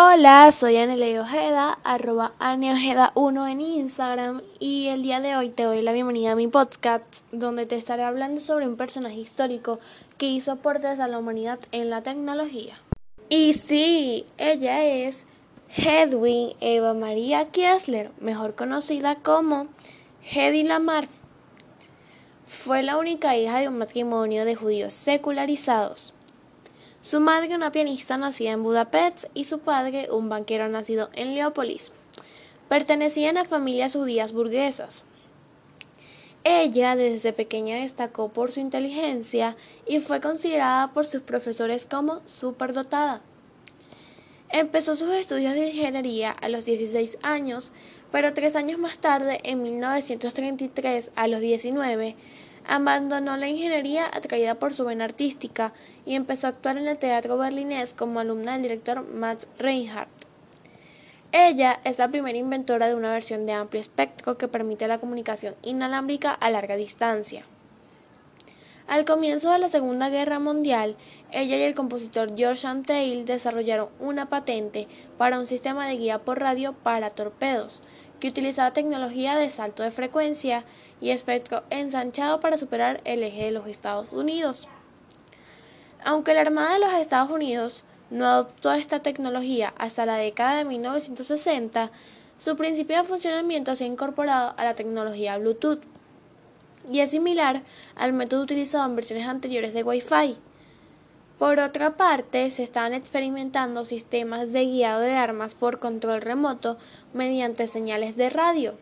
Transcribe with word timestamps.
Hola, 0.00 0.52
soy 0.52 0.76
Anelei 0.76 1.18
Ojeda, 1.18 1.76
arroba 1.82 2.30
Aneojeda1 2.38 3.50
en 3.50 3.60
Instagram 3.60 4.42
y 4.60 4.86
el 4.86 5.02
día 5.02 5.18
de 5.18 5.34
hoy 5.34 5.50
te 5.50 5.64
doy 5.64 5.82
la 5.82 5.92
bienvenida 5.92 6.30
a 6.30 6.36
mi 6.36 6.46
podcast 6.46 7.02
donde 7.32 7.66
te 7.66 7.74
estaré 7.74 8.04
hablando 8.04 8.40
sobre 8.40 8.68
un 8.68 8.76
personaje 8.76 9.16
histórico 9.16 9.80
que 10.16 10.26
hizo 10.26 10.52
aportes 10.52 11.00
a 11.00 11.08
la 11.08 11.18
humanidad 11.18 11.58
en 11.72 11.90
la 11.90 12.04
tecnología. 12.04 12.80
Y 13.28 13.54
sí, 13.54 14.24
ella 14.38 14.84
es 14.84 15.26
Hedwig 15.76 16.54
Eva 16.60 16.94
María 16.94 17.46
Kiesler, 17.46 18.12
mejor 18.20 18.54
conocida 18.54 19.16
como 19.16 19.66
Hedy 20.22 20.62
Lamar. 20.62 21.08
Fue 22.46 22.84
la 22.84 22.98
única 22.98 23.36
hija 23.36 23.58
de 23.58 23.66
un 23.66 23.78
matrimonio 23.78 24.44
de 24.44 24.54
judíos 24.54 24.94
secularizados. 24.94 26.14
Su 27.08 27.20
madre 27.20 27.54
una 27.54 27.72
pianista 27.72 28.18
nacida 28.18 28.50
en 28.50 28.62
Budapest 28.62 29.28
y 29.32 29.44
su 29.44 29.60
padre 29.60 30.08
un 30.10 30.28
banquero 30.28 30.68
nacido 30.68 31.08
en 31.14 31.34
Leópolis. 31.34 31.90
Pertenecían 32.68 33.38
a 33.38 33.46
familias 33.46 33.94
judías 33.94 34.34
burguesas. 34.34 35.06
Ella 36.44 36.96
desde 36.96 37.32
pequeña 37.32 37.76
destacó 37.76 38.28
por 38.28 38.52
su 38.52 38.60
inteligencia 38.60 39.56
y 39.86 40.00
fue 40.00 40.20
considerada 40.20 40.92
por 40.92 41.06
sus 41.06 41.22
profesores 41.22 41.86
como 41.86 42.20
superdotada. 42.26 43.22
Empezó 44.50 44.94
sus 44.94 45.08
estudios 45.14 45.54
de 45.54 45.68
ingeniería 45.68 46.32
a 46.32 46.50
los 46.50 46.66
16 46.66 47.20
años, 47.22 47.72
pero 48.12 48.34
tres 48.34 48.54
años 48.54 48.78
más 48.78 48.98
tarde, 48.98 49.40
en 49.44 49.62
1933, 49.62 51.12
a 51.16 51.26
los 51.26 51.40
19, 51.40 52.16
Abandonó 52.70 53.38
la 53.38 53.48
ingeniería 53.48 54.06
atraída 54.12 54.56
por 54.56 54.74
su 54.74 54.84
vena 54.84 55.06
artística 55.06 55.72
y 56.04 56.16
empezó 56.16 56.46
a 56.46 56.50
actuar 56.50 56.76
en 56.76 56.86
el 56.86 56.98
teatro 56.98 57.38
berlinés 57.38 57.94
como 57.94 58.20
alumna 58.20 58.52
del 58.52 58.62
director 58.62 59.02
Max 59.08 59.48
Reinhardt. 59.58 60.10
Ella 61.32 61.80
es 61.84 61.98
la 61.98 62.08
primera 62.08 62.36
inventora 62.36 62.86
de 62.88 62.94
una 62.94 63.10
versión 63.10 63.46
de 63.46 63.54
amplio 63.54 63.80
espectro 63.80 64.36
que 64.36 64.48
permite 64.48 64.86
la 64.86 64.98
comunicación 64.98 65.54
inalámbrica 65.62 66.30
a 66.30 66.50
larga 66.50 66.76
distancia. 66.76 67.46
Al 68.86 69.06
comienzo 69.06 69.50
de 69.50 69.58
la 69.58 69.70
Segunda 69.70 70.10
Guerra 70.10 70.38
Mundial, 70.38 70.96
ella 71.30 71.56
y 71.56 71.62
el 71.62 71.74
compositor 71.74 72.36
George 72.36 72.66
Antheil 72.66 73.24
desarrollaron 73.24 73.88
una 73.98 74.28
patente 74.28 74.88
para 75.16 75.38
un 75.38 75.46
sistema 75.46 75.86
de 75.86 75.96
guía 75.96 76.18
por 76.18 76.38
radio 76.38 76.74
para 76.74 77.08
torpedos, 77.08 77.80
que 78.20 78.28
utilizaba 78.28 78.72
tecnología 78.72 79.36
de 79.36 79.50
salto 79.50 79.82
de 79.82 79.90
frecuencia 79.90 80.64
y 81.00 81.10
espectro 81.10 81.62
ensanchado 81.70 82.40
para 82.40 82.58
superar 82.58 83.00
el 83.04 83.22
eje 83.22 83.44
de 83.44 83.50
los 83.52 83.66
Estados 83.66 84.08
Unidos. 84.12 84.68
Aunque 86.04 86.34
la 86.34 86.40
Armada 86.40 86.74
de 86.74 86.80
los 86.80 86.92
Estados 86.94 87.30
Unidos 87.30 87.84
no 88.10 88.26
adoptó 88.26 88.72
esta 88.72 89.00
tecnología 89.00 89.74
hasta 89.76 90.06
la 90.06 90.16
década 90.16 90.58
de 90.58 90.64
1960, 90.64 91.90
su 92.38 92.56
principio 92.56 92.96
de 92.96 93.04
funcionamiento 93.04 93.74
se 93.74 93.84
ha 93.84 93.88
incorporado 93.88 94.54
a 94.56 94.64
la 94.64 94.74
tecnología 94.74 95.38
Bluetooth 95.38 95.82
y 96.90 97.00
es 97.00 97.10
similar 97.10 97.62
al 97.96 98.12
método 98.12 98.42
utilizado 98.42 98.86
en 98.86 98.96
versiones 98.96 99.26
anteriores 99.26 99.74
de 99.74 99.82
Wi-Fi. 99.82 100.36
Por 101.38 101.60
otra 101.60 101.96
parte, 101.96 102.50
se 102.50 102.64
están 102.64 102.94
experimentando 102.94 103.84
sistemas 103.84 104.50
de 104.50 104.64
guiado 104.64 105.00
de 105.00 105.12
armas 105.12 105.54
por 105.54 105.78
control 105.78 106.20
remoto 106.20 106.78
mediante 107.14 107.68
señales 107.68 108.16
de 108.16 108.28
radio. 108.28 108.74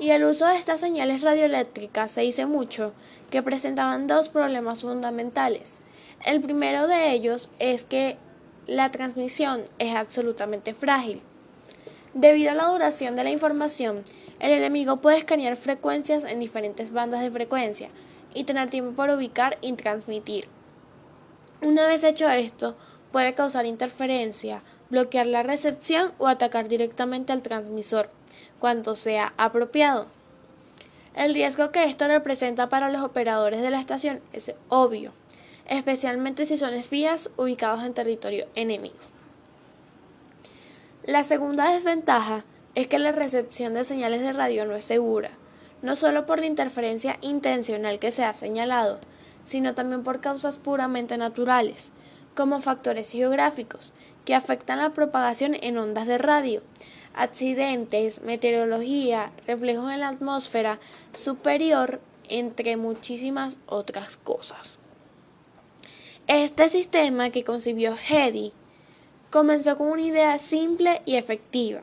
Y 0.00 0.10
el 0.10 0.24
uso 0.24 0.46
de 0.46 0.56
estas 0.56 0.80
señales 0.80 1.22
radioeléctricas 1.22 2.10
se 2.10 2.22
dice 2.22 2.44
mucho 2.44 2.92
que 3.30 3.40
presentaban 3.40 4.08
dos 4.08 4.28
problemas 4.28 4.80
fundamentales. 4.80 5.80
El 6.24 6.40
primero 6.40 6.88
de 6.88 7.12
ellos 7.12 7.50
es 7.60 7.84
que 7.84 8.18
la 8.66 8.90
transmisión 8.90 9.62
es 9.78 9.94
absolutamente 9.94 10.74
frágil. 10.74 11.22
Debido 12.14 12.50
a 12.50 12.54
la 12.54 12.66
duración 12.66 13.14
de 13.14 13.22
la 13.22 13.30
información, 13.30 14.02
el 14.40 14.50
enemigo 14.50 14.96
puede 14.96 15.18
escanear 15.18 15.54
frecuencias 15.54 16.24
en 16.24 16.40
diferentes 16.40 16.90
bandas 16.90 17.20
de 17.20 17.30
frecuencia 17.30 17.90
y 18.34 18.42
tener 18.42 18.70
tiempo 18.70 18.96
para 18.96 19.14
ubicar 19.14 19.56
y 19.60 19.72
transmitir. 19.74 20.55
Una 21.62 21.86
vez 21.86 22.04
hecho 22.04 22.28
esto, 22.28 22.76
puede 23.12 23.34
causar 23.34 23.64
interferencia, 23.64 24.62
bloquear 24.90 25.26
la 25.26 25.42
recepción 25.42 26.12
o 26.18 26.26
atacar 26.26 26.68
directamente 26.68 27.32
al 27.32 27.42
transmisor, 27.42 28.10
cuando 28.58 28.94
sea 28.94 29.32
apropiado. 29.36 30.06
El 31.14 31.32
riesgo 31.32 31.72
que 31.72 31.84
esto 31.84 32.06
representa 32.08 32.68
para 32.68 32.90
los 32.90 33.00
operadores 33.00 33.62
de 33.62 33.70
la 33.70 33.80
estación 33.80 34.20
es 34.34 34.52
obvio, 34.68 35.12
especialmente 35.66 36.44
si 36.44 36.58
son 36.58 36.74
espías 36.74 37.30
ubicados 37.38 37.84
en 37.84 37.94
territorio 37.94 38.46
enemigo. 38.54 38.96
La 41.04 41.24
segunda 41.24 41.72
desventaja 41.72 42.44
es 42.74 42.86
que 42.86 42.98
la 42.98 43.12
recepción 43.12 43.72
de 43.72 43.84
señales 43.84 44.20
de 44.20 44.34
radio 44.34 44.66
no 44.66 44.74
es 44.74 44.84
segura, 44.84 45.30
no 45.80 45.96
solo 45.96 46.26
por 46.26 46.38
la 46.38 46.46
interferencia 46.46 47.16
intencional 47.22 47.98
que 47.98 48.10
se 48.10 48.24
ha 48.24 48.34
señalado, 48.34 49.00
sino 49.46 49.74
también 49.74 50.02
por 50.02 50.20
causas 50.20 50.58
puramente 50.58 51.16
naturales, 51.16 51.92
como 52.34 52.60
factores 52.60 53.10
geográficos, 53.12 53.92
que 54.24 54.34
afectan 54.34 54.78
la 54.78 54.92
propagación 54.92 55.56
en 55.62 55.78
ondas 55.78 56.06
de 56.06 56.18
radio, 56.18 56.62
accidentes, 57.14 58.20
meteorología, 58.22 59.32
reflejos 59.46 59.90
en 59.90 60.00
la 60.00 60.08
atmósfera 60.08 60.78
superior, 61.14 62.00
entre 62.28 62.76
muchísimas 62.76 63.56
otras 63.66 64.16
cosas. 64.16 64.78
Este 66.26 66.68
sistema 66.68 67.30
que 67.30 67.44
concibió 67.44 67.94
Hedy 67.96 68.52
comenzó 69.30 69.78
con 69.78 69.88
una 69.92 70.02
idea 70.02 70.38
simple 70.38 71.02
y 71.04 71.14
efectiva. 71.14 71.82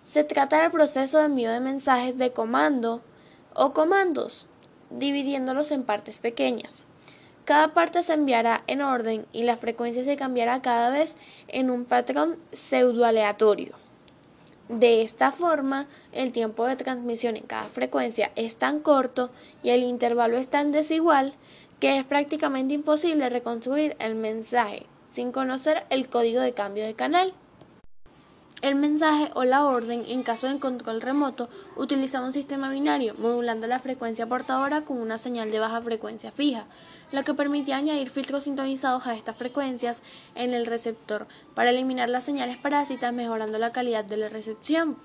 Se 0.00 0.22
trata 0.22 0.62
del 0.62 0.70
proceso 0.70 1.18
de 1.18 1.24
envío 1.24 1.50
de 1.50 1.58
mensajes 1.58 2.16
de 2.16 2.32
comando 2.32 3.02
o 3.52 3.72
comandos, 3.72 4.46
dividiéndolos 4.98 5.70
en 5.70 5.84
partes 5.84 6.18
pequeñas. 6.18 6.84
Cada 7.44 7.74
parte 7.74 8.02
se 8.02 8.14
enviará 8.14 8.64
en 8.66 8.80
orden 8.80 9.26
y 9.32 9.42
la 9.42 9.56
frecuencia 9.56 10.02
se 10.02 10.16
cambiará 10.16 10.62
cada 10.62 10.90
vez 10.90 11.16
en 11.48 11.70
un 11.70 11.84
patrón 11.84 12.38
pseudoaleatorio. 12.52 13.74
De 14.68 15.02
esta 15.02 15.30
forma, 15.30 15.86
el 16.12 16.32
tiempo 16.32 16.66
de 16.66 16.76
transmisión 16.76 17.36
en 17.36 17.42
cada 17.42 17.68
frecuencia 17.68 18.32
es 18.34 18.56
tan 18.56 18.80
corto 18.80 19.30
y 19.62 19.70
el 19.70 19.82
intervalo 19.82 20.38
es 20.38 20.48
tan 20.48 20.72
desigual 20.72 21.34
que 21.80 21.98
es 21.98 22.04
prácticamente 22.04 22.72
imposible 22.72 23.28
reconstruir 23.28 23.94
el 23.98 24.14
mensaje 24.14 24.86
sin 25.10 25.32
conocer 25.32 25.84
el 25.90 26.08
código 26.08 26.40
de 26.40 26.54
cambio 26.54 26.84
de 26.84 26.94
canal. 26.94 27.34
El 28.62 28.76
mensaje 28.76 29.30
o 29.34 29.44
la 29.44 29.64
orden, 29.64 30.04
en 30.08 30.22
caso 30.22 30.46
de 30.48 30.58
control 30.58 31.02
remoto, 31.02 31.50
utilizaba 31.76 32.24
un 32.24 32.32
sistema 32.32 32.70
binario, 32.70 33.14
modulando 33.18 33.66
la 33.66 33.78
frecuencia 33.78 34.26
portadora 34.26 34.82
con 34.82 34.98
una 34.98 35.18
señal 35.18 35.50
de 35.50 35.58
baja 35.58 35.82
frecuencia 35.82 36.32
fija, 36.32 36.66
lo 37.12 37.24
que 37.24 37.34
permitía 37.34 37.76
añadir 37.76 38.08
filtros 38.08 38.44
sintonizados 38.44 39.06
a 39.06 39.14
estas 39.14 39.36
frecuencias 39.36 40.02
en 40.34 40.54
el 40.54 40.66
receptor 40.66 41.26
para 41.54 41.70
eliminar 41.70 42.08
las 42.08 42.24
señales 42.24 42.56
parásitas, 42.56 43.12
mejorando 43.12 43.58
la 43.58 43.72
calidad 43.72 44.04
de 44.04 44.16
la 44.16 44.28
recepción. 44.30 44.96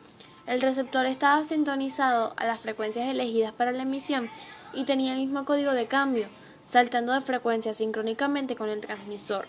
El 0.48 0.62
receptor 0.62 1.06
estaba 1.06 1.44
sintonizado 1.44 2.34
a 2.38 2.46
las 2.46 2.60
frecuencias 2.60 3.10
elegidas 3.10 3.52
para 3.52 3.72
la 3.72 3.84
emisión 3.84 4.30
y 4.74 4.86
tenía 4.86 5.14
el 5.14 5.20
mismo 5.20 5.44
código 5.44 5.74
de 5.74 5.88
cambio, 5.88 6.30
saltando 6.66 7.14
de 7.14 7.22
frecuencia 7.22 7.74
sincrónicamente 7.74 8.56
con 8.56 8.70
el 8.70 8.80
transmisor. 8.80 9.48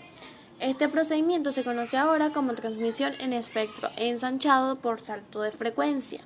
Este 0.61 0.91
procedimiento 0.91 1.53
se 1.53 1.65
conoce 1.65 1.97
ahora 1.97 2.31
como 2.31 2.55
transmisión 2.55 3.15
en 3.19 3.33
espectro 3.33 3.89
ensanchado 3.97 4.77
por 4.77 5.01
salto 5.01 5.41
de 5.41 5.53
frecuencia. 5.53 6.21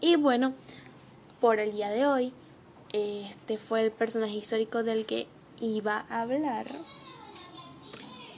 Y 0.00 0.16
bueno, 0.16 0.54
por 1.42 1.60
el 1.60 1.72
día 1.72 1.90
de 1.90 2.06
hoy, 2.06 2.32
este 2.94 3.58
fue 3.58 3.84
el 3.84 3.90
personaje 3.90 4.32
histórico 4.32 4.82
del 4.82 5.04
que 5.04 5.26
iba 5.60 6.06
a 6.08 6.22
hablar. 6.22 6.68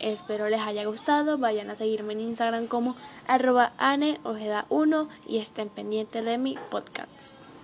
Espero 0.00 0.48
les 0.48 0.60
haya 0.60 0.84
gustado. 0.86 1.38
Vayan 1.38 1.70
a 1.70 1.76
seguirme 1.76 2.14
en 2.14 2.20
Instagram 2.20 2.66
como 2.66 2.96
arroba 3.28 3.72
aneojeda1 3.78 5.08
y 5.28 5.38
estén 5.38 5.68
pendientes 5.68 6.24
de 6.24 6.38
mi 6.38 6.58
podcast. 6.68 7.41